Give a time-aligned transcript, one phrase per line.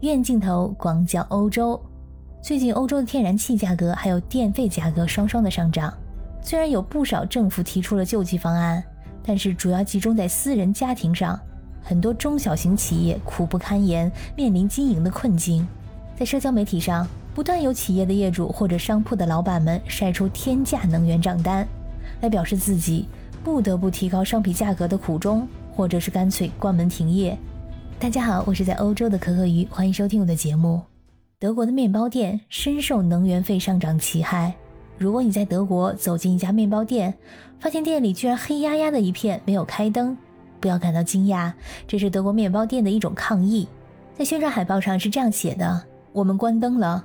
[0.00, 1.80] 远镜头广角欧洲，
[2.42, 5.90] 最近欧洲的天然气价格还有电费价格双双的上涨。
[6.42, 8.84] 虽然有不少政府提出了救济方案，
[9.24, 11.40] 但是主要集中在私人家庭上，
[11.82, 15.66] 很多中小型企业苦不堪言，面临经营的困境。
[16.14, 21.66] 在社交媒体上，不断有企业的业主或者商铺的老板们晒出天价能源账单，
[22.20, 23.08] 来表示自己
[23.42, 27.36] 不得不提高商品价格的苦衷，或者是干脆关门停业。
[27.98, 30.82] 大家好，我是在欧洲的可可鱼，欢迎收听我的节目。
[31.38, 34.52] 德国的面包店深受能源费上涨其害。
[34.98, 37.12] 如果你在德国走进一家面包店，
[37.58, 40.14] 发现店里居然黑压压的一片，没有开灯，
[40.60, 41.50] 不要感到惊讶，
[41.88, 43.66] 这是德国面包店的一种抗议。
[44.14, 45.82] 在宣传海报上是这样写的
[46.12, 47.02] ：“我们关灯了，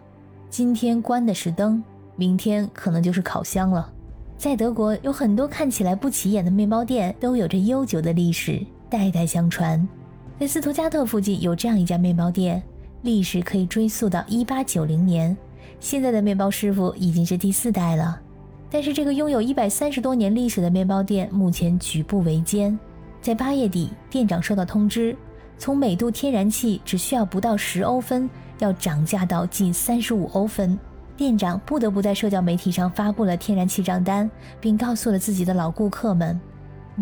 [0.49, 1.81] 今天关的是灯，
[2.17, 3.89] 明天可能就是烤箱了。”
[4.37, 9.87] 在德国有很多看起来不起眼的面包店，都有着悠久的历史，代代相传。
[10.41, 12.63] 在斯图加特附近有这样一家面包店，
[13.03, 15.37] 历史可以追溯到1890年。
[15.79, 18.19] 现在的面包师傅已经是第四代了，
[18.67, 22.75] 但是这个拥有一百三十多年历史的面包店目前举步维艰。
[23.21, 25.15] 在八月底，店长收到通知，
[25.59, 28.27] 从每度天然气只需要不到十欧分，
[28.57, 30.75] 要涨价到近三十五欧分。
[31.15, 34.27] 店长不得不在社交媒体上发布了天然气账单，
[34.59, 36.41] 并告诉了自己的老顾客们，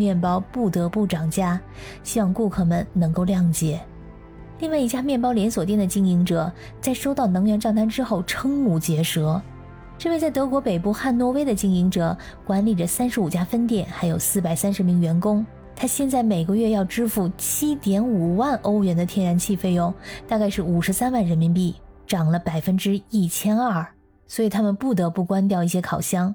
[0.00, 1.60] 面包不得不涨价，
[2.02, 3.78] 希望顾客们能够谅解。
[4.58, 9.38] 另外一家面包连锁店的经营者在收到能源账单之后瞠目结舌。
[9.98, 15.44] 这位在德国北部汉诺威的经营者管理着三十五家分店，还有四百三十名员工。
[15.76, 19.92] 他现在每个月要支付七点五万欧元的天然气费用，
[20.26, 21.74] 大概是五十三万人民币，
[22.06, 23.86] 涨了百分之一千二。
[24.26, 26.34] 所以他们不得不关掉一些烤箱。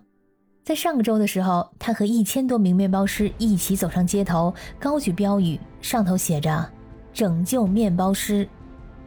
[0.66, 6.67] 在上个周的时候，他和一千多名面包师一起走上街头，高举标语，上头写着。
[7.13, 8.49] 拯救面包师，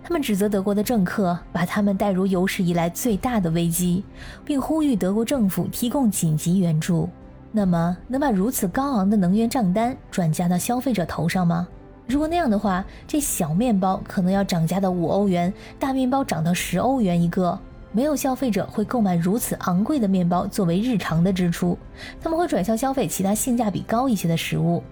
[0.01, 4.05] 他们指责德国的政客把他们带入有史以来最大的危机，
[4.45, 7.09] 并呼吁德国政府提供紧急援助。
[7.51, 11.67] 那么，能把如此高昂的能源账单转嫁到消费者头上吗？
[12.07, 17.59] 如果那样的话，这小面包可能要涨价到五欧元，大面包涨到十欧元一个。
[17.93, 21.77] 没有消费者会购买如此昂贵的面包作为日常的支出，
[22.21, 24.83] 他们会转向消费其他性价比高一些的食物。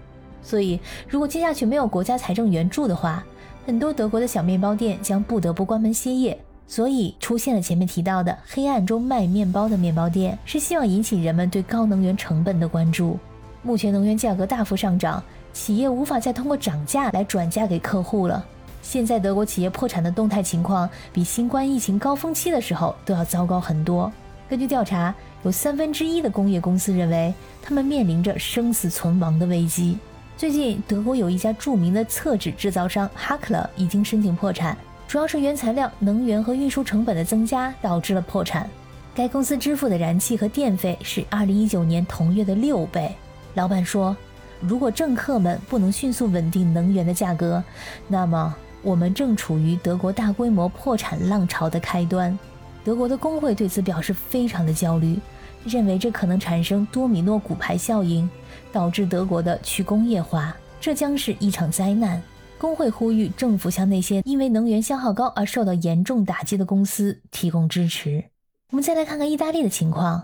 [0.41, 3.23] 所以，如果接下去没有国家财政援助的话，
[3.65, 6.37] 很多德国的小面包店将不得不关门歇业。
[6.67, 13.17] 所以，出现了前面提到的黑暗中卖面包的面包店，是希望引起人们对高能源成本的关注。
[13.63, 18.45] 目前能源价格大幅上涨，企业无法再通过涨价来转嫁给客户了。
[18.89, 24.09] 现在德国企业破产的动态情况，比新冠疫情高峰期的时候都要糟糕很多。
[24.47, 29.97] 根据调查，有三分之一的工业公司认为，他们面临着生死存亡的危机。
[30.37, 38.69] 最近，德国有一家著名的厕纸制造商哈克勒已经申请破产，主要是原材料、能源和运输成本的增加导致了破产。
[39.13, 43.13] 该公司支付的燃气和电费是2019年同月的六倍。
[43.55, 44.15] 老板说
[44.63, 47.61] ：“如果政客们不能迅速稳定能源的价格，
[48.07, 52.37] 那么我们正处于德国大规模破产浪潮的开端。”
[52.83, 55.19] 德国的工会对此表示非常的焦虑。
[55.65, 58.29] 认为这可能产生多米诺骨牌效应，
[58.71, 62.21] 导致德国的去工业化，这将是一场灾难。
[62.57, 68.23] 工会呼吁政府向那些因为能源消耗高而受到严重打击的公司提供支持。
[68.71, 70.23] 我们再来看看意大利的情况。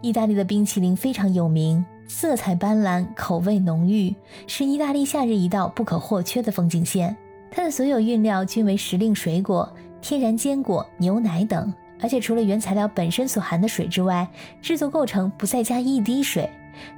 [0.00, 4.12] 意大利的冰淇淋非常有名，色彩斑斓，口味浓郁，
[4.48, 7.16] 是意大利夏日一道不可或缺的风景线。
[7.50, 11.72] 它的所有原料均为时令水果、天然坚果、牛奶等。
[11.98, 14.28] 而且除了原材料本身所含的水之外，
[14.60, 16.48] 制作过程不再加一滴水，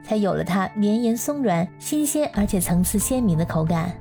[0.02, 3.92] 才有了它绵延松软、新鲜而且层次鲜明的口感。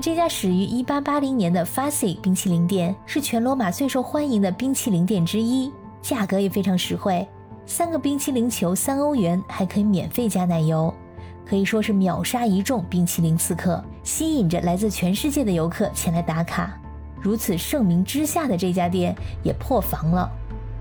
[0.00, 5.70] 这家始于1880年的 f a s i 冰淇淋店是全罗马最受欢迎的冰淇淋店之一，
[6.00, 7.26] 价格也非常实惠，
[7.66, 10.94] 三个冰淇淋球三欧元，还可以免费加奶油，
[11.44, 16.72] 可以说是秒杀一众冰淇淋刺客，吸引着来自全世界的游客前来打卡。
[17.20, 20.26] 如此盛名之下的这家店也破防了。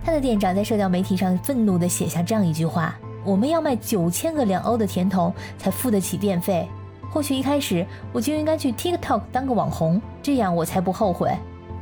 [0.02, 6.66] 他的店长在社交媒体上愤怒地写下这样一句话：“我们要卖九千个两欧的甜筒才付得起电费。
[7.12, 11.30] 或许一开始我就应该去 TikTok 当个网红，这样我才不后悔。”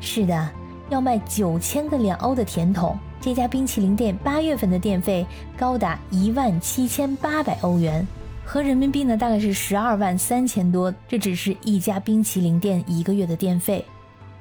[0.01, 0.49] 是的，
[0.89, 5.23] 要卖九千个两欧的甜筒，这家冰淇淋店八月份的电费
[5.55, 8.05] 高达一万七千八百欧元，
[8.45, 10.93] 合人民币呢大概是十二万三千多。
[11.07, 13.83] 这只是一家冰淇淋店一个月的电费。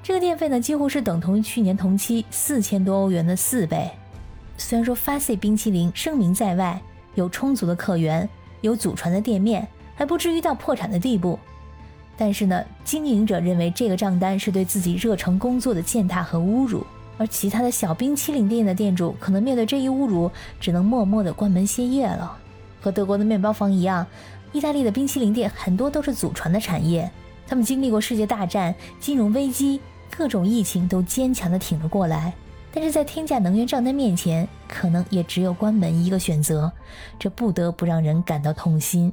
[0.03, 3.91] 这个电费呢，几乎是等同于去年同期四千多欧元的四倍。
[4.59, 6.79] 虽然说 f a s y 冰淇淋声名在外，
[7.15, 8.29] 有充足的客源，
[8.61, 11.39] 有祖传的店面，还不至于到破产的地步，
[12.19, 16.87] 但是呢，经营者认为这个账单是对自己热诚工作的践踏和侮辱，
[17.17, 20.31] 而其他的小冰淇淋店的店主可能面对这一侮辱，
[20.61, 22.37] 只能默默地关门歇业了。
[22.85, 24.07] 和德国的面包房一样，
[24.53, 27.11] 意大利的冰淇淋店很多都是祖传的产业，
[27.47, 29.81] 他们经历过世界大战、金融危机、
[30.15, 32.35] 各种疫情，都坚强地挺了过来。
[32.71, 36.71] 但是在天价能源账单面前，可能也只有关门一个选择，
[37.19, 39.11] 这不得不让人感到痛心。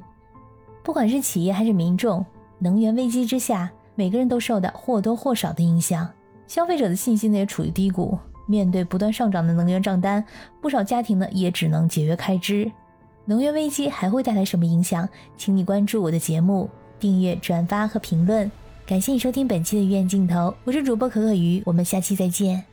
[0.82, 2.22] 不管是企业还是民众。
[2.58, 6.06] 能源危机之下，每个人都受到或多或少的影响，
[6.46, 8.18] 消费者的信心呢也处于低谷。
[8.46, 10.22] 面对不断上涨的能源账单，
[10.60, 12.70] 不少家庭呢也只能节约开支。
[13.24, 15.08] 能源危机还会带来什么影响？
[15.36, 18.50] 请你关注我的节目，订阅、转发和评论。
[18.84, 22.71] 感谢你收听本期的医院镜头，我是主播可可鱼，我们下期再见。